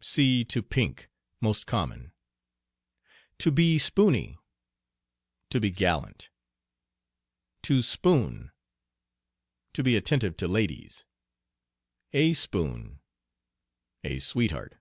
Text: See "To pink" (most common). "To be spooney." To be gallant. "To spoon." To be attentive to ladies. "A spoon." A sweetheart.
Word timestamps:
See 0.00 0.44
"To 0.46 0.60
pink" 0.60 1.08
(most 1.40 1.68
common). 1.68 2.10
"To 3.38 3.52
be 3.52 3.78
spooney." 3.78 4.36
To 5.50 5.60
be 5.60 5.70
gallant. 5.70 6.30
"To 7.62 7.80
spoon." 7.80 8.50
To 9.72 9.84
be 9.84 9.94
attentive 9.94 10.36
to 10.38 10.48
ladies. 10.48 11.04
"A 12.12 12.32
spoon." 12.32 13.02
A 14.02 14.18
sweetheart. 14.18 14.74